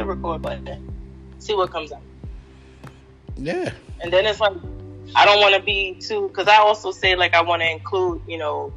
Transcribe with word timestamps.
the 0.00 0.06
record 0.06 0.42
button, 0.42 0.92
see 1.38 1.54
what 1.54 1.70
comes 1.70 1.92
out. 1.92 2.00
Yeah. 3.36 3.70
And 4.02 4.12
then 4.12 4.26
it's 4.26 4.40
like, 4.40 4.56
I 5.14 5.26
don't 5.26 5.40
want 5.40 5.54
to 5.54 5.62
be 5.62 5.94
too, 6.00 6.28
because 6.28 6.48
I 6.48 6.56
also 6.56 6.90
say 6.90 7.16
like 7.16 7.34
I 7.34 7.42
want 7.42 7.60
to 7.62 7.70
include, 7.70 8.22
you 8.26 8.38
know, 8.38 8.72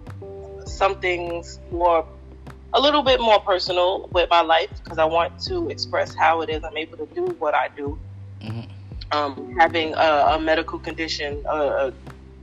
some 0.66 1.00
things 1.00 1.60
more, 1.72 2.06
a 2.74 2.82
little 2.82 3.04
bit 3.04 3.22
more 3.22 3.40
personal 3.40 4.10
with 4.12 4.30
my 4.30 4.42
life 4.42 4.70
because 4.84 4.98
I 4.98 5.06
want 5.06 5.40
to 5.42 5.70
express 5.70 6.14
how 6.14 6.42
it 6.42 6.50
is 6.50 6.64
I'm 6.64 6.76
able 6.76 6.98
to 6.98 7.06
do 7.14 7.26
what 7.40 7.54
I 7.54 7.70
do. 7.70 7.98
Mhm. 8.42 8.68
Um, 9.12 9.56
having 9.58 9.94
a, 9.94 10.36
a 10.36 10.40
medical 10.42 10.80
condition, 10.80 11.44
a, 11.46 11.58
a 11.88 11.94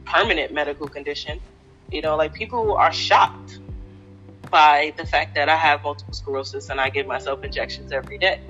permanent 0.07 0.55
medical 0.55 0.89
condition, 0.89 1.41
you 1.91 2.01
know, 2.01 2.17
like 2.17 2.33
people 2.33 2.77
are 2.77 2.93
shocked 2.93 3.59
by 4.51 4.93
the 4.97 5.05
fact 5.05 5.35
that 5.35 5.49
I 5.49 5.57
have 5.57 5.83
multiple 5.83 6.15
sclerosis 6.15 6.71
and 6.71 6.81
I 6.81 6.89
give 6.91 7.07
myself 7.07 7.45
injections 7.45 7.93
every 7.93 8.19
day. 8.19 8.41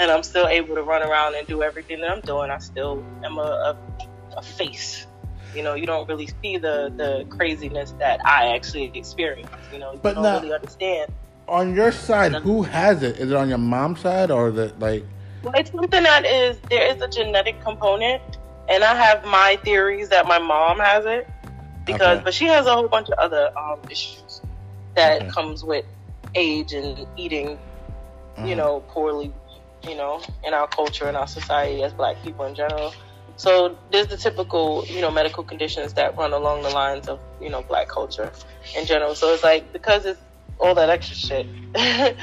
And 0.00 0.10
I'm 0.10 0.22
still 0.22 0.48
able 0.48 0.74
to 0.76 0.82
run 0.82 1.02
around 1.02 1.34
and 1.36 1.46
do 1.46 1.62
everything 1.62 2.00
that 2.00 2.10
I'm 2.10 2.22
doing. 2.22 2.50
I 2.50 2.58
still 2.58 3.04
am 3.24 3.36
a, 3.38 3.42
a, 3.42 3.78
a 4.38 4.42
face. 4.42 5.06
You 5.54 5.62
know, 5.62 5.74
you 5.74 5.84
don't 5.86 6.08
really 6.08 6.28
see 6.42 6.56
the, 6.56 6.90
the 6.96 7.26
craziness 7.28 7.92
that 8.00 8.18
I 8.24 8.54
actually 8.56 8.90
experience. 8.94 9.50
You 9.70 9.78
know, 9.80 9.92
you 9.92 10.00
But 10.02 10.14
don't 10.14 10.22
now- 10.24 10.40
really 10.40 10.52
understand. 10.54 11.12
On 11.48 11.74
your 11.74 11.90
side, 11.92 12.32
who 12.32 12.62
has 12.62 13.02
it? 13.02 13.16
Is 13.18 13.30
it 13.32 13.36
on 13.36 13.48
your 13.48 13.58
mom's 13.58 14.00
side 14.00 14.30
or 14.30 14.50
is 14.50 14.56
it 14.56 14.78
like? 14.78 15.04
Well, 15.42 15.52
it's 15.56 15.70
something 15.72 16.02
that 16.04 16.24
is 16.24 16.58
there 16.70 16.86
is 16.94 17.02
a 17.02 17.08
genetic 17.08 17.60
component, 17.60 18.22
and 18.68 18.84
I 18.84 18.94
have 18.94 19.24
my 19.24 19.58
theories 19.64 20.08
that 20.10 20.26
my 20.28 20.38
mom 20.38 20.78
has 20.78 21.06
it 21.06 21.28
because, 21.86 22.18
Okay. 22.18 22.24
but 22.24 22.34
she 22.34 22.44
has 22.46 22.66
a 22.66 22.72
whole 22.74 22.86
bunch 22.88 23.08
of 23.08 23.18
other 23.18 23.50
um, 23.58 23.80
issues 23.90 24.42
that 24.94 25.22
Okay. 25.22 25.30
comes 25.30 25.64
with 25.64 25.84
age 26.36 26.72
and 26.72 27.04
eating, 27.16 27.58
you 28.44 28.54
Mhm. 28.54 28.56
know, 28.58 28.80
poorly, 28.86 29.32
you 29.86 29.94
know, 29.94 30.22
in 30.44 30.54
our 30.54 30.66
culture 30.68 31.06
and 31.06 31.16
our 31.16 31.26
society 31.26 31.82
as 31.82 31.92
Black 31.92 32.22
people 32.22 32.44
in 32.44 32.54
general. 32.54 32.92
So 33.36 33.78
there's 33.90 34.08
the 34.08 34.16
typical, 34.16 34.84
you 34.86 35.00
know, 35.00 35.10
medical 35.10 35.42
conditions 35.42 35.94
that 35.94 36.16
run 36.16 36.32
along 36.32 36.62
the 36.62 36.70
lines 36.70 37.08
of, 37.08 37.20
you 37.40 37.48
know, 37.48 37.62
Black 37.62 37.88
culture 37.88 38.30
in 38.76 38.84
general. 38.84 39.14
So 39.14 39.32
it's 39.32 39.42
like 39.42 39.72
because 39.72 40.04
it's 40.04 40.20
all 40.58 40.74
that 40.74 40.90
extra 40.90 41.16
shit, 41.16 41.46
and 41.74 42.16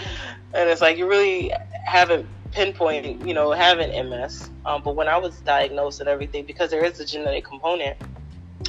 it's 0.53 0.81
like 0.81 0.97
you 0.97 1.07
really 1.07 1.51
haven't 1.83 2.27
pinpoint, 2.51 3.25
you 3.25 3.33
know, 3.33 3.51
having 3.51 3.89
MS. 4.09 4.49
Um, 4.65 4.83
but 4.83 4.95
when 4.95 5.07
I 5.07 5.17
was 5.17 5.39
diagnosed 5.41 5.99
and 5.99 6.09
everything, 6.09 6.45
because 6.45 6.69
there 6.69 6.83
is 6.83 6.99
a 6.99 7.05
genetic 7.05 7.45
component, 7.45 7.97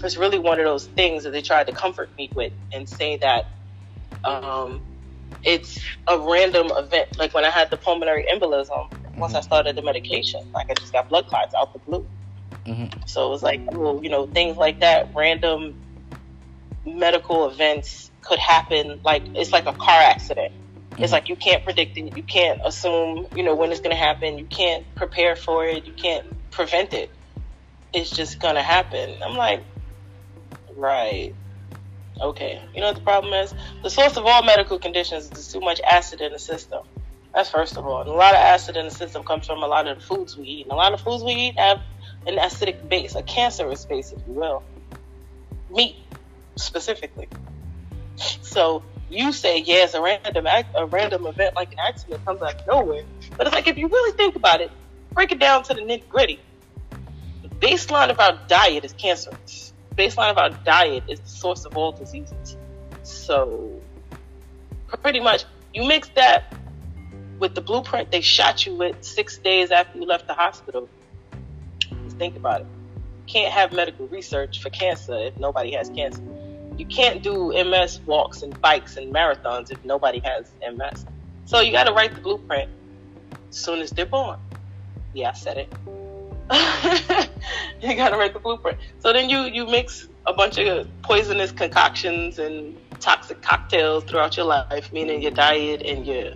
it's 0.03 0.16
really 0.16 0.39
one 0.39 0.59
of 0.59 0.64
those 0.64 0.86
things 0.86 1.25
that 1.25 1.31
they 1.31 1.42
tried 1.42 1.66
to 1.66 1.72
comfort 1.72 2.11
me 2.16 2.31
with 2.34 2.53
and 2.72 2.89
say 2.89 3.16
that 3.19 3.47
um, 4.25 4.83
it's 5.44 5.80
a 6.08 6.18
random 6.18 6.68
event. 6.76 7.08
Like 7.18 7.34
when 7.34 7.44
I 7.44 7.50
had 7.50 7.70
the 7.70 7.76
pulmonary 7.76 8.24
embolism, 8.32 8.88
once 9.16 9.34
I 9.34 9.40
started 9.40 9.76
the 9.76 9.82
medication, 9.82 10.40
like 10.54 10.66
I 10.70 10.74
just 10.74 10.92
got 10.92 11.08
blood 11.08 11.26
clots 11.26 11.54
out 11.60 11.72
the 11.72 11.80
blue. 11.80 12.06
Mhm. 12.66 13.08
So 13.08 13.26
it 13.26 13.30
was 13.30 13.42
like, 13.42 13.62
well, 13.72 14.00
you 14.02 14.10
know, 14.10 14.26
things 14.26 14.56
like 14.56 14.80
that, 14.80 15.12
random 15.16 15.74
medical 16.84 17.50
events 17.50 18.10
could 18.22 18.38
happen. 18.38 19.00
Like 19.04 19.24
it's 19.34 19.52
like 19.52 19.66
a 19.66 19.72
car 19.74 20.02
accident. 20.02 20.52
It's 20.98 21.10
Mhm. 21.10 21.12
like 21.12 21.28
you 21.28 21.36
can't 21.36 21.64
predict 21.64 21.96
it. 21.96 22.16
You 22.16 22.22
can't 22.24 22.60
assume, 22.64 23.26
you 23.34 23.42
know, 23.44 23.54
when 23.54 23.70
it's 23.70 23.80
going 23.80 23.96
to 23.96 24.02
happen. 24.02 24.38
You 24.38 24.46
can't 24.46 24.84
prepare 24.96 25.36
for 25.36 25.64
it. 25.66 25.86
You 25.86 25.94
can't 25.94 26.26
prevent 26.50 26.92
it. 26.92 27.10
It's 27.92 28.10
just 28.14 28.40
going 28.40 28.56
to 28.56 28.62
happen. 28.62 29.16
I'm 29.24 29.36
like, 29.36 29.64
right. 30.76 31.34
Okay. 32.20 32.61
You 32.74 32.80
know 32.80 32.88
what 32.88 32.97
the 32.97 33.02
problem 33.02 33.33
is? 33.33 33.55
The 33.83 33.91
source 33.91 34.16
of 34.16 34.27
all 34.27 34.42
medical 34.42 34.78
conditions 34.78 35.30
is 35.30 35.52
too 35.52 35.61
much 35.61 35.80
acid 35.80 36.20
in 36.20 36.33
the 36.33 36.38
system. 36.38 36.84
That's 37.34 37.50
first 37.50 37.77
of 37.77 37.86
all. 37.86 38.00
And 38.00 38.10
a 38.10 38.12
lot 38.12 38.34
of 38.34 38.41
acid 38.41 38.77
in 38.77 38.86
the 38.86 38.91
system 38.91 39.22
comes 39.22 39.47
from 39.47 39.62
a 39.62 39.66
lot 39.66 39.86
of 39.86 39.98
the 39.98 40.05
foods 40.05 40.36
we 40.36 40.44
eat. 40.44 40.62
And 40.64 40.72
a 40.72 40.77
lot 40.77 40.92
of 40.92 41.00
foods 41.00 41.22
we 41.22 41.33
eat 41.33 41.59
have 41.59 41.81
an 42.26 42.37
acidic 42.37 42.88
base, 42.88 43.15
a 43.15 43.22
cancerous 43.22 43.84
base, 43.84 44.12
if 44.12 44.19
you 44.26 44.34
will. 44.34 44.62
Meat, 45.70 45.97
specifically. 46.56 47.28
So 48.16 48.82
you 49.10 49.32
say, 49.32 49.60
yeah, 49.60 49.84
it's 49.84 49.94
a 49.94 50.03
random 50.03 50.47
act, 50.47 50.75
a 50.75 50.87
random 50.87 51.26
event 51.26 51.54
like 51.54 51.72
an 51.72 51.78
accident 51.78 52.25
comes 52.25 52.42
out 52.42 52.56
of 52.56 52.66
nowhere. 52.66 53.04
But 53.37 53.47
it's 53.47 53.54
like 53.54 53.69
if 53.69 53.78
you 53.78 53.88
really 53.88 54.16
think 54.16 54.37
about 54.37 54.60
it, 54.60 54.71
break 55.12 55.32
it 55.32 55.38
down 55.38 55.62
to 55.65 55.75
the 55.75 55.81
nitty 55.81 56.09
gritty. 56.09 56.41
The 57.42 57.48
baseline 57.48 58.10
of 58.10 58.19
our 58.19 58.38
diet 58.48 58.84
is 58.84 58.92
cancerous. 58.92 59.67
Baseline 59.98 60.31
of 60.31 60.38
our 60.38 60.50
diet 60.64 61.03
is 61.09 61.19
the 61.19 61.28
source 61.28 61.64
of 61.64 61.76
all 61.76 61.91
diseases. 61.91 62.56
So 63.03 63.81
pretty 65.03 65.20
much 65.20 65.44
you 65.75 65.86
mix 65.86 66.09
that 66.10 66.54
with 67.38 67.54
the 67.54 67.60
blueprint 67.60 68.10
they 68.10 68.20
shot 68.20 68.66
you 68.66 68.75
with 68.75 69.03
six 69.03 69.38
days 69.38 69.70
after 69.70 69.98
you 69.98 70.06
left 70.06 70.26
the 70.26 70.34
hospital. 70.34 70.88
Just 72.04 72.16
think 72.16 72.36
about 72.36 72.62
it. 72.62 72.66
You 73.26 73.32
can't 73.32 73.53
have 73.53 73.72
medical 73.72 74.06
research 74.06 74.62
for 74.62 74.70
cancer 74.70 75.14
if 75.14 75.38
nobody 75.38 75.72
has 75.72 75.91
cancer. 75.91 76.22
You 76.76 76.86
can't 76.86 77.22
do 77.22 77.53
MS 77.53 78.00
walks 78.06 78.42
and 78.42 78.59
bikes 78.60 78.97
and 78.97 79.12
marathons 79.12 79.70
if 79.72 79.84
nobody 79.84 80.20
has 80.20 80.50
MS. 80.60 81.06
So 81.44 81.60
you 81.60 81.72
got 81.72 81.84
to 81.88 81.92
write 81.92 82.15
the 82.15 82.20
blueprint 82.20 82.70
as 83.50 83.56
soon 83.56 83.80
as 83.80 83.91
they're 83.91 84.06
born. 84.06 84.38
Yeah, 85.12 85.30
I 85.30 85.32
said 85.32 85.59
it. 85.59 85.72
you 87.81 87.94
got 87.94 88.10
to 88.10 88.16
write 88.16 88.32
the 88.32 88.41
blueprint. 88.41 88.78
So 89.00 89.12
then 89.12 89.28
you 89.28 89.41
you 89.42 89.66
mix 89.66 90.09
a 90.26 90.32
bunch 90.32 90.59
of 90.59 90.88
poisonous 91.03 91.53
concoctions 91.53 92.38
and 92.38 92.76
toxic 93.00 93.42
cocktails 93.42 94.04
throughout 94.04 94.36
your 94.36 94.47
life, 94.47 94.92
meaning 94.92 95.20
your 95.20 95.31
diet 95.31 95.82
and 95.82 96.06
your 96.06 96.32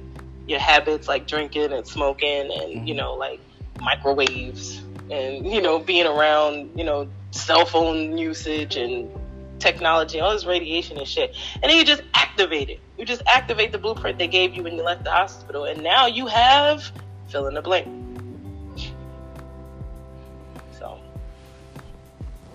your 0.46 0.58
habits 0.58 1.08
like 1.08 1.26
drinking 1.26 1.72
and 1.72 1.86
smoking 1.86 2.50
and 2.52 2.72
you 2.86 2.94
mm-hmm. 2.94 2.96
know 2.96 3.14
like 3.14 3.40
microwaves 3.80 4.82
and 5.10 5.50
you 5.50 5.62
know 5.62 5.78
being 5.78 6.06
around 6.06 6.70
you 6.76 6.84
know 6.84 7.08
cell 7.30 7.64
phone 7.64 8.18
usage 8.18 8.76
and 8.76 9.10
technology 9.58 10.20
all 10.20 10.32
this 10.32 10.44
radiation 10.44 10.98
and 10.98 11.06
shit. 11.06 11.34
And 11.54 11.70
then 11.70 11.78
you 11.78 11.84
just 11.84 12.02
activate 12.12 12.68
it. 12.68 12.80
You 12.98 13.06
just 13.06 13.22
activate 13.26 13.72
the 13.72 13.78
blueprint 13.78 14.18
they 14.18 14.26
gave 14.26 14.54
you 14.54 14.62
when 14.62 14.74
you 14.74 14.82
left 14.82 15.04
the 15.04 15.10
hospital. 15.10 15.64
And 15.64 15.82
now 15.82 16.06
you 16.06 16.26
have 16.26 16.90
fill 17.28 17.46
in 17.46 17.54
the 17.54 17.62
blank 17.62 18.01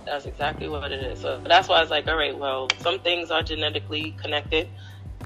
that's 0.07 0.25
exactly 0.25 0.67
what 0.67 0.91
it 0.91 1.03
is 1.03 1.21
so 1.21 1.39
that's 1.45 1.67
why 1.67 1.77
I 1.77 1.81
was 1.81 1.89
like 1.89 2.07
all 2.07 2.17
right 2.17 2.37
well 2.37 2.67
some 2.79 2.99
things 2.99 3.29
are 3.29 3.43
genetically 3.43 4.15
connected 4.21 4.67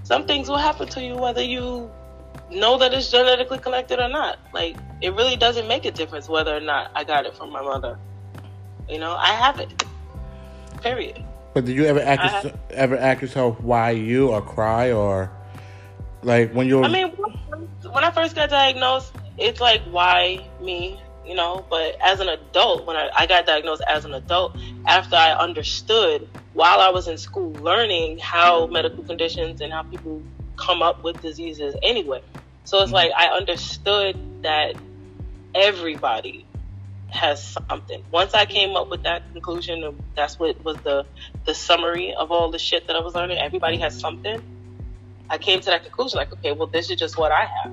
some 0.03 0.25
things 0.25 0.49
will 0.49 0.57
happen 0.57 0.87
to 0.89 1.03
you 1.03 1.15
whether 1.15 1.43
you 1.43 1.89
know 2.51 2.77
that 2.77 2.93
it's 2.93 3.09
genetically 3.09 3.59
connected 3.59 3.99
or 3.99 4.09
not. 4.09 4.39
Like 4.53 4.77
it 5.01 5.13
really 5.13 5.35
doesn't 5.35 5.67
make 5.67 5.85
a 5.85 5.91
difference 5.91 6.27
whether 6.27 6.55
or 6.55 6.59
not 6.59 6.91
I 6.95 7.03
got 7.03 7.25
it 7.25 7.35
from 7.35 7.51
my 7.51 7.61
mother. 7.61 7.97
You 8.89 8.99
know, 8.99 9.13
I 9.13 9.33
have 9.33 9.59
it. 9.59 9.83
Period. 10.81 11.23
But 11.53 11.65
did 11.65 11.75
you 11.75 11.85
ever 11.85 11.99
ask 11.99 12.47
ever 12.71 12.97
ask 12.97 13.21
yourself 13.21 13.59
why 13.61 13.91
you 13.91 14.29
or 14.29 14.41
cry 14.41 14.91
or 14.91 15.31
like 16.23 16.53
when 16.53 16.67
you're 16.67 16.83
I 16.83 16.89
mean, 16.89 17.09
when 17.09 18.03
I 18.03 18.11
first 18.11 18.35
got 18.35 18.49
diagnosed, 18.49 19.13
it's 19.37 19.59
like 19.59 19.81
why 19.83 20.47
me, 20.61 20.99
you 21.25 21.35
know. 21.35 21.65
But 21.69 21.97
as 22.01 22.19
an 22.19 22.29
adult, 22.29 22.85
when 22.85 22.95
I, 22.95 23.09
I 23.15 23.27
got 23.27 23.45
diagnosed 23.45 23.83
as 23.87 24.05
an 24.05 24.13
adult, 24.13 24.57
after 24.87 25.15
I 25.15 25.33
understood 25.33 26.27
while 26.53 26.79
I 26.79 26.89
was 26.89 27.07
in 27.07 27.17
school 27.17 27.51
learning 27.53 28.19
how 28.19 28.67
medical 28.67 29.03
conditions 29.03 29.61
and 29.61 29.71
how 29.71 29.83
people 29.83 30.21
come 30.57 30.81
up 30.81 31.03
with 31.03 31.21
diseases 31.21 31.75
anyway. 31.81 32.21
So 32.63 32.77
it's 32.77 32.87
mm-hmm. 32.87 32.95
like 32.95 33.11
I 33.15 33.27
understood 33.27 34.17
that 34.43 34.75
everybody 35.55 36.45
has 37.09 37.43
something. 37.43 38.03
Once 38.11 38.33
I 38.33 38.45
came 38.45 38.75
up 38.75 38.89
with 38.89 39.03
that 39.03 39.23
conclusion, 39.33 39.97
that's 40.15 40.39
what 40.39 40.63
was 40.63 40.77
the 40.77 41.05
the 41.45 41.53
summary 41.53 42.13
of 42.13 42.31
all 42.31 42.51
the 42.51 42.59
shit 42.59 42.87
that 42.87 42.95
I 42.95 42.99
was 42.99 43.15
learning. 43.15 43.37
Everybody 43.37 43.75
mm-hmm. 43.75 43.83
has 43.83 43.99
something. 43.99 44.41
I 45.29 45.37
came 45.37 45.61
to 45.61 45.65
that 45.67 45.83
conclusion, 45.83 46.17
like, 46.17 46.33
okay, 46.33 46.51
well, 46.51 46.67
this 46.67 46.89
is 46.89 46.99
just 46.99 47.17
what 47.17 47.31
I 47.31 47.45
have, 47.45 47.71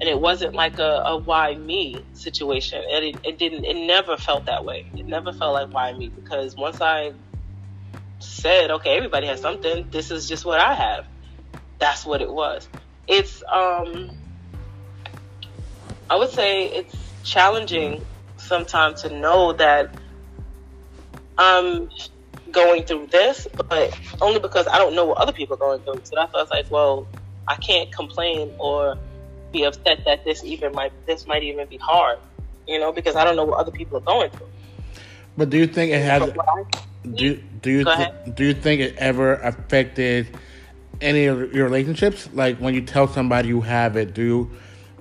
and 0.00 0.08
it 0.08 0.18
wasn't 0.18 0.54
like 0.54 0.78
a, 0.78 1.02
a 1.06 1.18
why 1.18 1.54
me 1.54 2.04
situation. 2.14 2.82
And 2.90 3.04
it, 3.04 3.16
it 3.22 3.38
didn't. 3.38 3.64
It 3.64 3.86
never 3.86 4.16
felt 4.16 4.46
that 4.46 4.64
way. 4.64 4.86
It 4.96 5.06
never 5.06 5.32
felt 5.32 5.52
like 5.52 5.72
why 5.72 5.92
me 5.92 6.08
because 6.08 6.56
once 6.56 6.80
I 6.80 7.12
said, 8.18 8.70
okay, 8.70 8.96
everybody 8.96 9.26
has 9.26 9.40
something. 9.40 9.88
This 9.90 10.10
is 10.10 10.26
just 10.28 10.44
what 10.44 10.58
I 10.58 10.74
have. 10.74 11.06
That's 11.78 12.06
what 12.06 12.22
it 12.22 12.32
was. 12.32 12.68
It's 13.06 13.42
um, 13.52 14.10
I 16.08 16.16
would 16.16 16.30
say 16.30 16.66
it's 16.66 16.96
challenging 17.22 18.04
sometimes 18.38 19.02
to 19.02 19.10
know 19.10 19.52
that 19.54 19.94
I'm 21.36 21.90
going 22.50 22.84
through 22.84 23.08
this, 23.08 23.46
but 23.68 23.98
only 24.20 24.40
because 24.40 24.66
I 24.66 24.78
don't 24.78 24.94
know 24.94 25.04
what 25.04 25.18
other 25.18 25.32
people 25.32 25.56
are 25.56 25.58
going 25.58 25.82
through. 25.82 26.00
So 26.04 26.16
that's 26.16 26.34
I 26.34 26.38
was 26.38 26.50
like, 26.50 26.70
well, 26.70 27.06
I 27.46 27.56
can't 27.56 27.92
complain 27.92 28.54
or 28.58 28.96
be 29.52 29.64
upset 29.64 30.04
that 30.04 30.24
this 30.24 30.44
even 30.44 30.72
might 30.72 30.92
this 31.06 31.26
might 31.26 31.42
even 31.42 31.66
be 31.68 31.76
hard, 31.76 32.18
you 32.66 32.78
know, 32.78 32.92
because 32.92 33.16
I 33.16 33.24
don't 33.24 33.36
know 33.36 33.44
what 33.44 33.58
other 33.58 33.70
people 33.72 33.98
are 33.98 34.02
going 34.02 34.30
through. 34.30 34.48
But 35.36 35.50
do 35.50 35.56
you 35.58 35.66
think 35.66 35.92
it 35.92 36.02
has? 36.02 36.20
But 36.20 36.36
what 36.36 36.46
I- 36.48 36.80
Do 37.12 37.24
you, 37.24 37.42
do 37.62 37.70
you 37.70 37.88
ahead. 37.88 38.34
do 38.34 38.44
you 38.44 38.52
think 38.54 38.80
it 38.82 38.94
ever 38.98 39.34
affected 39.36 40.36
any 41.00 41.24
of 41.26 41.52
your 41.54 41.64
relationships? 41.64 42.28
Like 42.34 42.58
when 42.58 42.74
you 42.74 42.82
tell 42.82 43.08
somebody 43.08 43.48
you 43.48 43.62
have 43.62 43.96
it, 43.96 44.12
do 44.14 44.22
you 44.22 44.50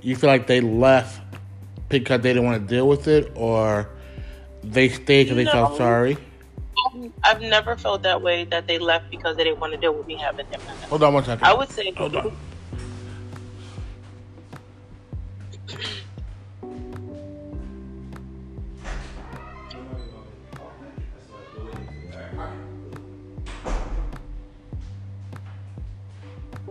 you 0.02 0.16
feel 0.16 0.30
like 0.30 0.48
they 0.48 0.62
left 0.62 1.20
because 1.90 2.22
they 2.22 2.30
didn't 2.32 2.46
want 2.46 2.62
to 2.62 2.76
deal 2.76 2.88
with 2.88 3.08
it, 3.08 3.32
or 3.36 3.90
they 4.64 4.88
stayed 4.90 5.26
because 5.26 5.36
they 5.38 5.46
felt 5.46 5.76
sorry? 5.78 6.18
I've 7.24 7.42
never 7.42 7.76
felt 7.76 8.04
that 8.04 8.22
way 8.22 8.46
that 8.46 8.66
they 8.68 8.80
left 8.80 9.12
because 9.12 9.36
they 9.38 9.44
didn't 9.44 9.60
want 9.60 9.74
to 9.74 9.80
deal 9.80 9.94
with 9.94 10.08
me 10.08 10.16
having 10.16 10.46
MS. 10.50 10.62
Hold 10.90 11.04
on 11.04 11.14
one 11.14 11.24
second. 11.26 11.46
I 11.46 11.54
would 11.54 11.70
say 11.70 11.92
Hold 11.92 12.16
on. 12.16 12.32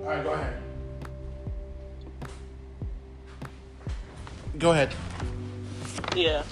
All 0.08 0.14
right, 0.14 0.24
go 0.24 0.32
ahead. 0.32 0.54
Go 4.58 4.70
ahead. 4.70 4.94
Yeah. 6.16 6.44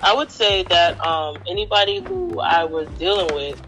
I 0.00 0.14
would 0.14 0.30
say 0.30 0.62
that 0.62 0.98
um, 1.04 1.36
anybody 1.46 2.00
who 2.00 2.40
I 2.40 2.64
was 2.64 2.88
dealing 2.98 3.34
with, 3.34 3.62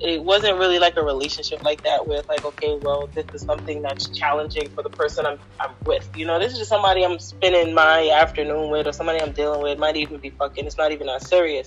it 0.00 0.22
wasn't 0.22 0.58
really 0.58 0.78
like 0.78 0.98
a 0.98 1.02
relationship 1.02 1.62
like 1.62 1.82
that 1.84 2.06
with 2.06 2.28
like, 2.28 2.44
okay, 2.44 2.78
well, 2.82 3.08
this 3.14 3.24
is 3.32 3.40
something 3.40 3.80
that's 3.80 4.08
challenging 4.10 4.68
for 4.74 4.82
the 4.82 4.90
person 4.90 5.24
I'm, 5.24 5.38
I'm 5.58 5.70
with. 5.86 6.06
You 6.14 6.26
know, 6.26 6.38
this 6.38 6.52
is 6.52 6.58
just 6.58 6.68
somebody 6.68 7.06
I'm 7.06 7.18
spending 7.18 7.74
my 7.74 8.10
afternoon 8.10 8.70
with 8.70 8.86
or 8.86 8.92
somebody 8.92 9.22
I'm 9.22 9.32
dealing 9.32 9.62
with. 9.62 9.78
Might 9.78 9.96
even 9.96 10.18
be 10.18 10.28
fucking. 10.28 10.66
It's 10.66 10.76
not 10.76 10.92
even 10.92 11.06
that 11.06 11.22
serious. 11.22 11.66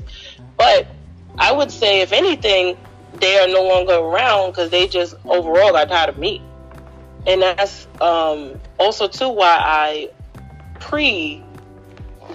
But 0.56 0.86
I 1.40 1.52
would 1.52 1.72
say, 1.72 2.02
if 2.02 2.14
anything, 2.14 2.78
they 3.16 3.40
are 3.40 3.48
no 3.48 3.64
longer 3.64 3.96
around 3.96 4.52
because 4.52 4.70
they 4.70 4.88
just 4.88 5.16
overall 5.26 5.72
got 5.72 5.90
tired 5.90 6.10
of 6.10 6.20
me. 6.20 6.44
And 7.28 7.42
that's 7.42 7.88
um, 8.00 8.60
also, 8.80 9.08
too, 9.08 9.30
why 9.30 9.58
I 9.62 10.10
pre 10.80 11.44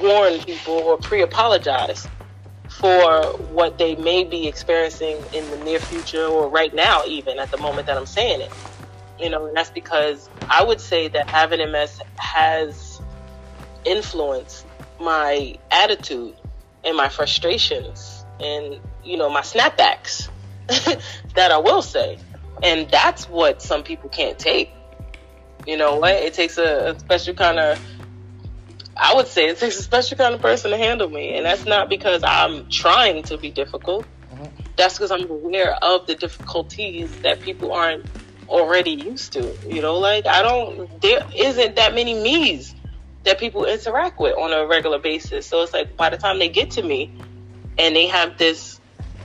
warn 0.00 0.38
people 0.40 0.74
or 0.74 0.98
pre 0.98 1.22
apologize 1.22 2.06
for 2.68 3.32
what 3.52 3.78
they 3.78 3.94
may 3.96 4.24
be 4.24 4.46
experiencing 4.46 5.16
in 5.32 5.50
the 5.50 5.56
near 5.58 5.80
future 5.80 6.24
or 6.26 6.48
right 6.48 6.74
now, 6.74 7.04
even 7.06 7.38
at 7.38 7.50
the 7.50 7.58
moment 7.58 7.86
that 7.86 7.96
I'm 7.96 8.06
saying 8.06 8.40
it. 8.42 8.52
You 9.18 9.30
know, 9.30 9.46
and 9.46 9.56
that's 9.56 9.70
because 9.70 10.28
I 10.48 10.62
would 10.62 10.80
say 10.80 11.08
that 11.08 11.28
having 11.28 11.58
MS 11.72 12.00
has 12.18 13.00
influenced 13.84 14.66
my 15.00 15.56
attitude 15.70 16.34
and 16.84 16.96
my 16.96 17.08
frustrations 17.08 18.24
and, 18.40 18.78
you 19.02 19.16
know, 19.16 19.30
my 19.30 19.40
snapbacks 19.40 20.28
that 21.34 21.50
I 21.50 21.58
will 21.58 21.82
say. 21.82 22.18
And 22.62 22.90
that's 22.90 23.28
what 23.28 23.62
some 23.62 23.82
people 23.82 24.10
can't 24.10 24.38
take. 24.38 24.75
You 25.66 25.76
know 25.76 25.96
what? 25.96 26.14
It 26.14 26.34
takes 26.34 26.58
a, 26.58 26.92
a 26.92 26.98
special 26.98 27.34
kind 27.34 27.58
of 27.58 27.80
I 28.96 29.14
would 29.14 29.26
say 29.26 29.48
it 29.48 29.58
takes 29.58 29.78
a 29.78 29.82
special 29.82 30.16
kind 30.16 30.34
of 30.34 30.40
person 30.40 30.70
to 30.70 30.78
handle 30.78 31.08
me, 31.10 31.34
and 31.34 31.44
that's 31.44 31.66
not 31.66 31.90
because 31.90 32.22
I'm 32.24 32.68
trying 32.70 33.22
to 33.24 33.36
be 33.36 33.50
difficult. 33.50 34.06
Mm-hmm. 34.32 34.44
That's 34.76 34.94
because 34.94 35.10
I'm 35.10 35.30
aware 35.30 35.74
of 35.82 36.06
the 36.06 36.14
difficulties 36.14 37.14
that 37.20 37.40
people 37.40 37.72
aren't 37.72 38.06
already 38.48 38.92
used 38.92 39.34
to. 39.34 39.54
You 39.66 39.82
know, 39.82 39.98
like 39.98 40.26
I 40.26 40.42
don't. 40.42 41.00
There 41.02 41.26
isn't 41.36 41.76
that 41.76 41.94
many 41.94 42.14
me's 42.14 42.74
that 43.24 43.38
people 43.38 43.66
interact 43.66 44.18
with 44.18 44.36
on 44.38 44.52
a 44.52 44.66
regular 44.66 44.98
basis. 44.98 45.46
So 45.46 45.62
it's 45.62 45.74
like 45.74 45.96
by 45.96 46.08
the 46.08 46.16
time 46.16 46.38
they 46.38 46.48
get 46.48 46.70
to 46.72 46.82
me, 46.82 47.12
and 47.76 47.94
they 47.94 48.06
have 48.06 48.38
this 48.38 48.80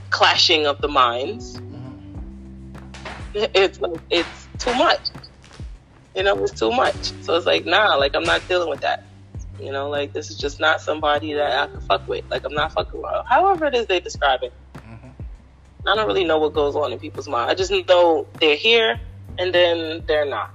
clashing 0.09 0.67
of 0.67 0.81
the 0.81 0.89
minds, 0.89 1.57
mm-hmm. 1.57 3.45
it's 3.53 3.79
like 3.79 4.01
it's 4.09 4.47
too 4.59 4.73
much. 4.73 5.10
You 6.15 6.23
know, 6.23 6.43
it's 6.43 6.59
too 6.59 6.71
much. 6.71 7.13
So 7.23 7.35
it's 7.35 7.45
like, 7.45 7.65
nah, 7.65 7.95
like 7.95 8.15
I'm 8.15 8.23
not 8.23 8.47
dealing 8.47 8.69
with 8.69 8.81
that. 8.81 9.05
You 9.59 9.71
know, 9.71 9.89
like 9.89 10.11
this 10.11 10.31
is 10.31 10.37
just 10.37 10.59
not 10.59 10.81
somebody 10.81 11.33
that 11.33 11.51
I 11.51 11.67
can 11.71 11.81
fuck 11.81 12.07
with. 12.07 12.25
Like 12.29 12.43
I'm 12.45 12.53
not 12.53 12.73
fucking 12.73 12.99
with. 12.99 13.25
However 13.27 13.65
it 13.65 13.75
is 13.75 13.85
they 13.85 13.99
describe 13.99 14.41
it. 14.43 14.53
Mm-hmm. 14.75 15.87
I 15.87 15.95
don't 15.95 16.07
really 16.07 16.23
know 16.23 16.39
what 16.39 16.53
goes 16.53 16.75
on 16.75 16.91
in 16.91 16.99
people's 16.99 17.27
mind. 17.27 17.51
I 17.51 17.53
just 17.53 17.71
know 17.71 18.27
they're 18.39 18.55
here 18.55 18.99
and 19.37 19.53
then 19.53 20.03
they're 20.07 20.25
not. 20.25 20.51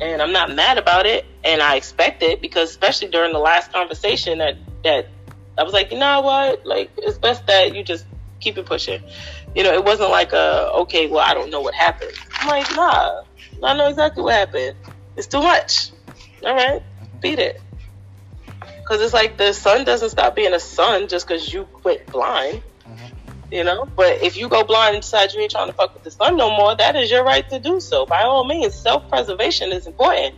And 0.00 0.22
I'm 0.22 0.32
not 0.32 0.54
mad 0.54 0.78
about 0.78 1.06
it 1.06 1.26
and 1.42 1.60
I 1.60 1.74
expect 1.76 2.22
it 2.22 2.40
because 2.40 2.70
especially 2.70 3.08
during 3.08 3.32
the 3.32 3.38
last 3.38 3.72
conversation 3.72 4.38
that 4.38 4.56
that 4.84 5.08
I 5.58 5.64
was 5.64 5.72
like, 5.72 5.90
you 5.90 5.98
know 5.98 6.20
what? 6.20 6.64
Like 6.64 6.90
it's 6.96 7.18
best 7.18 7.46
that 7.48 7.74
you 7.74 7.82
just 7.82 8.06
keep 8.38 8.58
it 8.58 8.66
pushing. 8.66 9.02
You 9.56 9.64
know, 9.64 9.72
it 9.72 9.84
wasn't 9.84 10.10
like 10.10 10.32
a 10.32 10.70
okay, 10.82 11.08
well 11.08 11.24
I 11.24 11.34
don't 11.34 11.50
know 11.50 11.60
what 11.60 11.74
happened. 11.74 12.12
I'm 12.34 12.48
like, 12.48 12.76
nah, 12.76 13.23
I 13.64 13.76
know 13.76 13.88
exactly 13.88 14.22
what 14.22 14.34
happened. 14.34 14.76
It's 15.16 15.26
too 15.26 15.40
much. 15.40 15.90
All 16.44 16.54
right, 16.54 16.82
beat 17.20 17.38
it. 17.38 17.60
Because 18.78 19.00
it's 19.00 19.14
like 19.14 19.38
the 19.38 19.52
sun 19.52 19.84
doesn't 19.84 20.10
stop 20.10 20.36
being 20.36 20.52
a 20.52 20.60
sun 20.60 21.08
just 21.08 21.26
because 21.26 21.52
you 21.52 21.64
quit 21.64 22.10
blind. 22.10 22.62
You 23.50 23.62
know, 23.62 23.86
but 23.96 24.22
if 24.22 24.36
you 24.36 24.48
go 24.48 24.64
blind 24.64 24.96
and 24.96 25.02
decide 25.02 25.32
you 25.32 25.40
ain't 25.40 25.50
trying 25.50 25.68
to 25.68 25.72
fuck 25.74 25.94
with 25.94 26.02
the 26.02 26.10
sun 26.10 26.36
no 26.36 26.50
more, 26.56 26.74
that 26.76 26.96
is 26.96 27.10
your 27.10 27.24
right 27.24 27.48
to 27.50 27.60
do 27.60 27.78
so. 27.78 28.04
By 28.04 28.22
all 28.22 28.44
means, 28.44 28.74
self 28.74 29.08
preservation 29.08 29.70
is 29.70 29.86
important. 29.86 30.34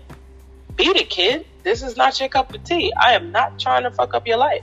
Beat 0.77 0.97
it, 0.97 1.09
kid. 1.09 1.47
This 1.63 1.83
is 1.83 1.97
not 1.97 2.21
your 2.21 2.29
cup 2.29 2.55
of 2.55 2.63
tea. 2.63 2.93
I 3.01 3.15
am 3.15 3.33
not 3.33 3.59
trying 3.59 3.85
to 3.85 3.91
fuck 3.91 4.15
up 4.15 4.27
your 4.27 4.37
life. 4.37 4.63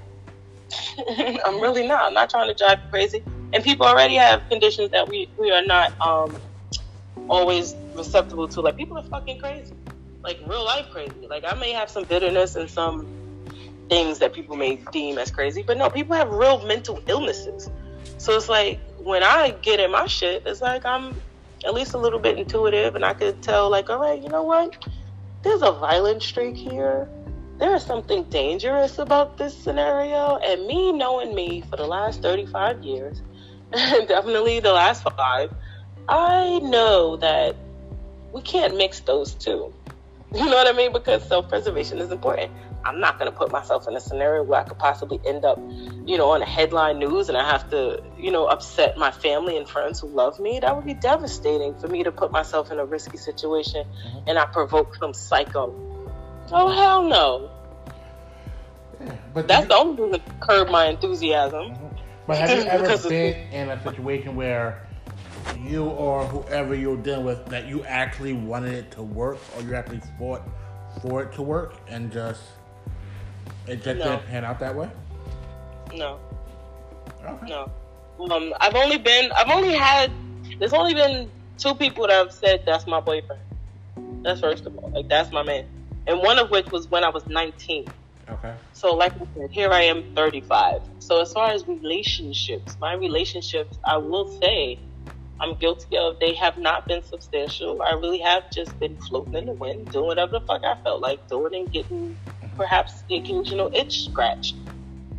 I'm 1.45 1.59
really 1.59 1.87
not. 1.87 2.05
I'm 2.05 2.13
not 2.13 2.29
trying 2.29 2.47
to 2.47 2.53
drive 2.53 2.79
you 2.83 2.89
crazy. 2.89 3.23
And 3.53 3.63
people 3.63 3.85
already 3.85 4.15
have 4.15 4.47
conditions 4.49 4.91
that 4.91 5.09
we, 5.09 5.29
we 5.37 5.51
are 5.51 5.65
not 5.65 5.99
um, 6.01 6.37
always 7.29 7.75
receptible 7.95 8.47
to. 8.49 8.61
Like, 8.61 8.77
people 8.77 8.97
are 8.97 9.03
fucking 9.03 9.39
crazy. 9.39 9.73
Like, 10.23 10.39
real 10.47 10.63
life 10.63 10.87
crazy. 10.91 11.27
Like, 11.29 11.43
I 11.47 11.55
may 11.55 11.71
have 11.71 11.89
some 11.89 12.03
bitterness 12.05 12.55
and 12.55 12.69
some 12.69 13.07
things 13.89 14.19
that 14.19 14.33
people 14.33 14.55
may 14.55 14.75
deem 14.91 15.17
as 15.17 15.31
crazy, 15.31 15.63
but 15.63 15.77
no, 15.77 15.89
people 15.89 16.15
have 16.15 16.29
real 16.29 16.65
mental 16.65 17.01
illnesses. 17.07 17.69
So 18.17 18.35
it's 18.35 18.49
like 18.49 18.79
when 18.99 19.23
I 19.23 19.51
get 19.61 19.79
in 19.79 19.91
my 19.91 20.07
shit, 20.07 20.43
it's 20.45 20.61
like 20.61 20.85
I'm 20.85 21.21
at 21.65 21.73
least 21.73 21.93
a 21.93 21.97
little 21.97 22.19
bit 22.19 22.37
intuitive 22.37 22.95
and 22.95 23.05
I 23.05 23.13
could 23.13 23.41
tell, 23.41 23.69
like, 23.69 23.89
all 23.89 23.99
right, 23.99 24.21
you 24.21 24.29
know 24.29 24.43
what? 24.43 24.77
There's 25.43 25.61
a 25.61 25.71
violent 25.71 26.23
streak 26.23 26.55
here. 26.55 27.09
There 27.57 27.75
is 27.75 27.83
something 27.83 28.23
dangerous 28.25 28.97
about 28.97 29.37
this 29.37 29.55
scenario. 29.55 30.37
And 30.37 30.65
me 30.65 30.91
knowing 30.91 31.35
me 31.35 31.61
for 31.69 31.75
the 31.75 31.85
last 31.85 32.21
35 32.21 32.83
years, 32.83 33.21
and 33.73 34.07
definitely 34.07 34.59
the 34.59 34.73
last 34.73 35.03
five, 35.03 35.53
I 36.09 36.59
know 36.59 37.17
that 37.17 37.55
we 38.31 38.41
can't 38.41 38.75
mix 38.77 38.99
those 39.01 39.33
two. 39.33 39.73
You 40.33 40.45
know 40.45 40.55
what 40.55 40.67
I 40.67 40.75
mean? 40.75 40.91
Because 40.91 41.23
self 41.27 41.47
preservation 41.47 41.99
is 41.99 42.09
important. 42.09 42.51
I'm 42.85 42.99
not 42.99 43.19
going 43.19 43.31
to 43.31 43.37
put 43.37 43.51
myself 43.51 43.87
in 43.87 43.95
a 43.95 43.99
scenario 43.99 44.41
where 44.41 44.61
I 44.61 44.63
could 44.63 44.79
possibly 44.79 45.19
end 45.25 45.45
up, 45.45 45.59
you 46.07 46.17
know, 46.17 46.31
on 46.31 46.41
a 46.41 46.45
headline 46.45 46.97
news 46.97 47.29
and 47.29 47.37
I 47.37 47.47
have 47.49 47.69
to, 47.69 48.01
you 48.17 48.31
know, 48.31 48.47
upset 48.47 48.97
my 48.97 49.11
family 49.11 49.57
and 49.57 49.69
friends 49.69 49.99
who 49.99 50.07
love 50.07 50.39
me. 50.39 50.59
That 50.59 50.75
would 50.75 50.85
be 50.85 50.95
devastating 50.95 51.75
for 51.75 51.87
me 51.87 52.03
to 52.03 52.11
put 52.11 52.31
myself 52.31 52.71
in 52.71 52.79
a 52.79 52.85
risky 52.85 53.17
situation 53.17 53.85
mm-hmm. 53.85 54.27
and 54.27 54.39
I 54.39 54.45
provoke 54.45 54.95
some 54.95 55.13
psycho. 55.13 55.71
Oh, 56.51 56.71
hell 56.71 57.03
no. 57.03 57.51
But 59.33 59.47
That's 59.47 59.63
you- 59.63 59.69
the 59.69 59.75
only 59.75 59.97
thing 59.97 60.11
that 60.11 60.39
curb 60.39 60.69
my 60.69 60.87
enthusiasm. 60.87 61.75
Mm-hmm. 61.75 61.95
But 62.25 62.37
have 62.37 62.49
you 62.49 62.63
ever 62.69 63.09
been 63.09 63.35
in 63.53 63.69
a 63.69 63.83
situation 63.83 64.35
where 64.35 64.87
you 65.59 65.85
or 65.85 66.25
whoever 66.25 66.75
you're 66.75 66.97
dealing 66.97 67.25
with 67.25 67.45
that 67.47 67.67
you 67.67 67.83
actually 67.85 68.33
wanted 68.33 68.73
it 68.73 68.91
to 68.91 69.03
work 69.03 69.37
or 69.55 69.63
you 69.63 69.75
actually 69.75 70.01
fought 70.17 70.41
for 71.01 71.23
it 71.23 71.33
to 71.33 71.41
work 71.41 71.75
and 71.87 72.11
just 72.11 72.41
it 73.67 73.77
just 73.83 73.99
No. 73.99 74.03
didn't 74.03 74.25
pan 74.27 74.45
out 74.45 74.59
that 74.59 74.75
way? 74.75 74.89
No. 75.93 76.19
Okay. 77.25 77.47
No. 77.47 77.71
Um, 78.19 78.53
I've 78.59 78.75
only 78.75 78.97
been, 78.97 79.31
I've 79.31 79.49
only 79.49 79.73
had, 79.73 80.11
there's 80.59 80.73
only 80.73 80.93
been 80.93 81.29
two 81.57 81.73
people 81.75 82.07
that 82.07 82.13
have 82.13 82.31
said 82.31 82.63
that's 82.65 82.85
my 82.87 82.99
boyfriend. 82.99 83.41
That's 84.21 84.41
first 84.41 84.65
of 84.65 84.77
all, 84.77 84.91
like 84.91 85.07
that's 85.09 85.31
my 85.31 85.43
man, 85.43 85.65
and 86.07 86.19
one 86.19 86.39
of 86.39 86.49
which 86.49 86.71
was 86.71 86.89
when 86.89 87.03
I 87.03 87.09
was 87.09 87.25
19. 87.27 87.87
Okay. 88.29 88.53
So, 88.71 88.95
like 88.95 89.13
I 89.13 89.27
said, 89.35 89.51
here 89.51 89.69
I 89.69 89.81
am, 89.81 90.15
35. 90.15 90.81
So, 90.99 91.21
as 91.21 91.33
far 91.33 91.49
as 91.51 91.67
relationships, 91.67 92.77
my 92.79 92.93
relationships, 92.93 93.77
I 93.83 93.97
will 93.97 94.27
say, 94.39 94.79
I'm 95.39 95.55
guilty 95.55 95.97
of. 95.97 96.19
They 96.19 96.33
have 96.35 96.57
not 96.57 96.87
been 96.87 97.03
substantial. 97.03 97.81
I 97.81 97.93
really 97.93 98.19
have 98.19 98.51
just 98.51 98.79
been 98.79 98.97
floating 98.97 99.33
in 99.33 99.45
the 99.47 99.53
wind, 99.53 99.91
doing 99.91 100.05
whatever 100.05 100.39
the 100.39 100.45
fuck 100.45 100.63
I 100.63 100.81
felt 100.83 101.01
like 101.01 101.27
doing, 101.27 101.55
and 101.55 101.71
getting 101.71 102.17
perhaps 102.55 103.03
the 103.09 103.17
occasional 103.17 103.71
itch 103.73 104.05
scratch. 104.05 104.53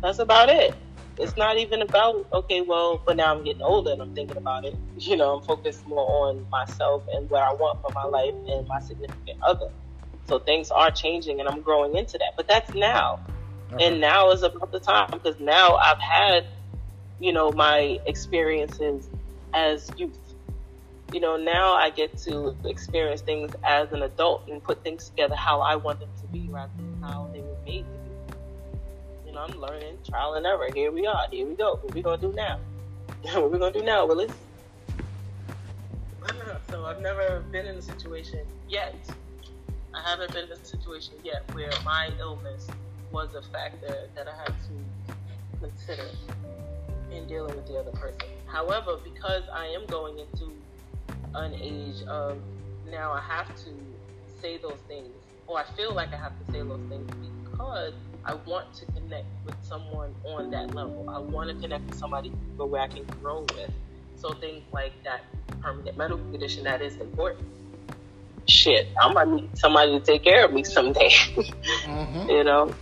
That's 0.01 0.19
about 0.19 0.49
it. 0.49 0.75
It's 1.17 1.37
not 1.37 1.57
even 1.57 1.81
about 1.81 2.27
okay, 2.33 2.61
well, 2.61 3.01
but 3.05 3.17
now 3.17 3.33
I'm 3.33 3.43
getting 3.43 3.61
older 3.61 3.91
and 3.91 4.01
I'm 4.01 4.13
thinking 4.13 4.37
about 4.37 4.65
it. 4.65 4.75
You 4.97 5.17
know, 5.17 5.37
I'm 5.37 5.43
focused 5.43 5.85
more 5.87 6.29
on 6.29 6.47
myself 6.49 7.03
and 7.13 7.29
what 7.29 7.43
I 7.43 7.53
want 7.53 7.81
for 7.81 7.91
my 7.91 8.05
life 8.05 8.33
and 8.47 8.67
my 8.67 8.79
significant 8.79 9.43
other. 9.43 9.69
So 10.27 10.39
things 10.39 10.71
are 10.71 10.89
changing 10.89 11.39
and 11.39 11.49
I'm 11.49 11.61
growing 11.61 11.95
into 11.95 12.17
that. 12.17 12.33
But 12.35 12.47
that's 12.47 12.73
now. 12.73 13.19
Okay. 13.73 13.85
And 13.85 14.01
now 14.01 14.31
is 14.31 14.41
about 14.41 14.71
the 14.71 14.79
time 14.79 15.09
because 15.11 15.39
now 15.39 15.75
I've 15.75 15.99
had, 15.99 16.45
you 17.19 17.33
know, 17.33 17.51
my 17.51 17.99
experiences 18.05 19.09
as 19.55 19.89
youth. 19.97 20.19
you 21.13 21.19
know, 21.19 21.37
now 21.37 21.73
I 21.73 21.89
get 21.89 22.17
to 22.19 22.55
experience 22.65 23.21
things 23.21 23.53
as 23.63 23.91
an 23.93 24.03
adult 24.03 24.47
and 24.49 24.61
put 24.61 24.83
things 24.83 25.09
together 25.09 25.35
how 25.35 25.61
I 25.61 25.77
want 25.77 25.99
them 26.01 26.09
to 26.21 26.27
be 26.27 26.49
rather 26.49 26.71
than 26.75 27.01
how 27.01 27.29
they 27.31 27.41
were 27.41 27.57
made 27.65 27.85
to 27.85 27.99
be. 27.99 29.27
You 29.27 29.33
know, 29.33 29.45
I'm 29.47 29.59
learning, 29.59 29.97
trial 30.07 30.33
and 30.33 30.45
error. 30.45 30.67
Here 30.73 30.91
we 30.91 31.07
are. 31.07 31.27
Here 31.31 31.47
we 31.47 31.55
go. 31.55 31.79
What 31.81 31.93
we 31.95 32.01
gonna 32.01 32.21
do 32.21 32.33
now? 32.33 32.59
what 33.33 33.51
we 33.51 33.57
gonna 33.57 33.71
do 33.71 33.83
now, 33.83 34.05
Willis? 34.05 34.31
So 36.69 36.85
I've 36.85 37.01
never 37.01 37.43
been 37.51 37.67
in 37.67 37.75
a 37.75 37.81
situation 37.81 38.45
yet. 38.67 38.95
I 39.93 40.01
haven't 40.01 40.33
been 40.33 40.45
in 40.45 40.51
a 40.51 40.65
situation 40.65 41.13
yet 41.23 41.43
where 41.53 41.71
my 41.85 42.09
illness 42.19 42.67
was 43.11 43.33
a 43.35 43.41
factor 43.41 44.09
that 44.15 44.27
I 44.27 44.35
had 44.35 44.47
to 44.47 45.59
consider 45.61 46.09
in 47.15 47.27
dealing 47.27 47.55
with 47.55 47.67
the 47.67 47.77
other 47.77 47.91
person. 47.91 48.29
However, 48.47 48.97
because 49.03 49.43
I 49.53 49.67
am 49.67 49.85
going 49.87 50.19
into 50.19 50.51
an 51.33 51.53
age 51.55 52.01
of 52.07 52.37
now 52.89 53.11
I 53.11 53.21
have 53.21 53.47
to 53.63 53.69
say 54.41 54.57
those 54.57 54.79
things, 54.87 55.09
or 55.47 55.59
I 55.59 55.63
feel 55.75 55.93
like 55.93 56.13
I 56.13 56.17
have 56.17 56.33
to 56.45 56.51
say 56.51 56.61
those 56.61 56.81
things 56.89 57.11
because 57.49 57.93
I 58.25 58.33
want 58.33 58.73
to 58.75 58.85
connect 58.87 59.27
with 59.45 59.55
someone 59.61 60.13
on 60.25 60.49
that 60.51 60.73
level. 60.73 61.09
I 61.09 61.19
want 61.19 61.49
to 61.49 61.55
connect 61.55 61.85
with 61.85 61.97
somebody 61.97 62.29
where 62.57 62.81
I 62.81 62.87
can 62.87 63.03
grow 63.21 63.45
with. 63.55 63.71
So 64.17 64.33
things 64.33 64.63
like 64.71 64.93
that 65.03 65.21
permanent 65.61 65.97
medical 65.97 66.23
condition 66.31 66.63
that 66.63 66.81
is 66.81 66.95
important. 66.97 67.45
Shit, 68.47 68.87
I 69.01 69.11
might 69.11 69.27
need 69.27 69.57
somebody 69.57 69.99
to 69.99 69.99
take 69.99 70.23
care 70.23 70.45
of 70.45 70.53
me 70.53 70.63
someday. 70.63 71.09
mm-hmm. 71.09 72.29
You 72.29 72.43
know, 72.43 72.73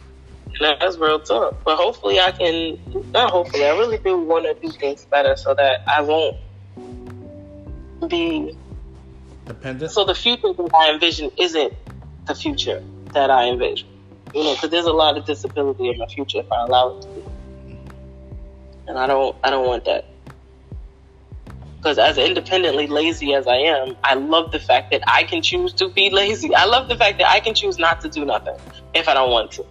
that's 0.60 0.98
real 0.98 1.20
talk. 1.20 1.64
But 1.64 1.78
hopefully, 1.78 2.20
I 2.20 2.32
can. 2.32 2.80
Not 3.12 3.32
hopefully, 3.32 3.66
I 3.66 3.72
really 3.72 3.98
do 3.98 4.18
want 4.18 4.46
to 4.46 4.54
do 4.66 4.72
things 4.78 5.06
better 5.06 5.36
so 5.36 5.54
that 5.54 5.82
I 5.88 6.02
won't 6.02 6.38
be 8.10 8.58
dependent. 9.46 9.92
So 9.92 10.06
the 10.06 10.16
future 10.16 10.54
that 10.54 10.70
I 10.74 10.94
envision 10.94 11.32
isn't 11.38 11.74
the 12.26 12.36
future 12.36 12.84
that 13.14 13.30
I 13.30 13.50
envision. 13.50 13.88
You 14.34 14.44
know, 14.44 14.56
because 14.56 14.72
there's 14.72 14.86
a 14.86 14.94
lot 14.94 15.18
of 15.18 15.26
disability 15.26 15.90
in 15.90 15.98
my 16.00 16.08
future 16.08 16.40
if 16.40 16.52
I 16.52 16.64
allow 16.64 16.98
it 16.98 17.02
to 17.04 17.08
be, 17.10 17.24
and 18.88 18.98
I 18.98 19.08
don't. 19.08 19.36
I 19.44 19.50
don't 19.50 19.68
want 19.68 19.86
that. 19.86 20.06
Because 21.78 21.98
as 21.98 22.18
independently 22.18 22.88
lazy 22.88 23.34
as 23.34 23.46
I 23.46 23.58
am, 23.58 23.98
I 24.06 24.14
love 24.14 24.54
the 24.54 24.60
fact 24.60 24.92
that 24.92 25.04
I 25.06 25.24
can 25.24 25.42
choose 25.42 25.74
to 25.74 25.90
be 25.90 26.10
lazy. 26.10 26.56
I 26.56 26.64
love 26.64 26.88
the 26.88 26.96
fact 26.96 27.18
that 27.18 27.30
I 27.30 27.42
can 27.42 27.54
choose 27.54 27.78
not 27.78 28.00
to 28.02 28.10
do 28.10 28.24
nothing 28.24 28.56
if 28.94 29.10
I 29.10 29.14
don't 29.14 29.32
want 29.32 29.52
to. 29.54 29.66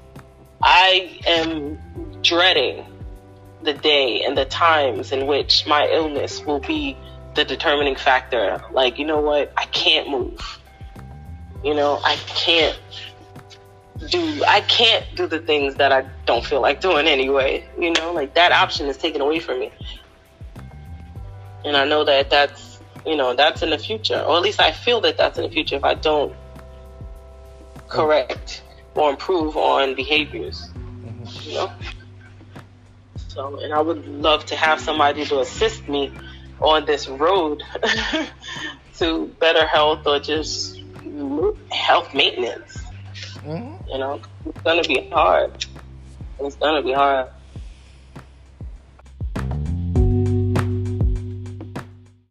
I 0.62 1.18
am 1.26 1.78
dreading 2.22 2.86
the 3.62 3.72
day 3.72 4.22
and 4.24 4.36
the 4.36 4.44
times 4.44 5.12
in 5.12 5.26
which 5.26 5.66
my 5.66 5.88
illness 5.88 6.44
will 6.44 6.60
be 6.60 6.96
the 7.34 7.44
determining 7.44 7.96
factor. 7.96 8.62
Like, 8.70 8.98
you 8.98 9.04
know 9.04 9.20
what? 9.20 9.52
I 9.56 9.64
can't 9.66 10.08
move. 10.08 10.60
You 11.64 11.74
know, 11.74 12.00
I 12.04 12.16
can't 12.26 12.78
do 14.08 14.42
I 14.48 14.60
can't 14.62 15.04
do 15.14 15.28
the 15.28 15.38
things 15.38 15.76
that 15.76 15.92
I 15.92 16.04
don't 16.26 16.44
feel 16.44 16.60
like 16.60 16.80
doing 16.80 17.06
anyway. 17.06 17.68
You 17.78 17.92
know, 17.92 18.12
like 18.12 18.34
that 18.34 18.52
option 18.52 18.86
is 18.86 18.96
taken 18.96 19.20
away 19.20 19.38
from 19.38 19.60
me. 19.60 19.72
And 21.64 21.76
I 21.76 21.84
know 21.84 22.04
that 22.04 22.30
that's, 22.30 22.80
you 23.06 23.16
know, 23.16 23.34
that's 23.34 23.62
in 23.62 23.70
the 23.70 23.78
future. 23.78 24.20
Or 24.20 24.36
at 24.36 24.42
least 24.42 24.60
I 24.60 24.72
feel 24.72 25.00
that 25.02 25.16
that's 25.16 25.38
in 25.38 25.44
the 25.44 25.50
future 25.50 25.76
if 25.76 25.84
I 25.84 25.94
don't 25.94 26.34
correct 27.88 28.62
or 28.94 29.10
improve 29.10 29.56
on 29.56 29.94
behaviors. 29.94 30.70
Mm-hmm. 30.74 31.48
You 31.48 31.54
know? 31.54 31.72
So, 33.28 33.58
and 33.60 33.72
I 33.72 33.80
would 33.80 34.06
love 34.06 34.44
to 34.46 34.56
have 34.56 34.80
somebody 34.80 35.24
to 35.26 35.40
assist 35.40 35.88
me 35.88 36.12
on 36.60 36.84
this 36.84 37.08
road 37.08 37.62
to 38.98 39.26
better 39.40 39.66
health 39.66 40.06
or 40.06 40.20
just 40.20 40.80
health 41.70 42.14
maintenance. 42.14 42.78
Mm-hmm. 43.44 43.88
You 43.88 43.98
know, 43.98 44.20
it's 44.46 44.60
gonna 44.60 44.82
be 44.82 45.08
hard. 45.10 45.64
It's 46.40 46.56
gonna 46.56 46.82
be 46.82 46.92
hard. 46.92 47.28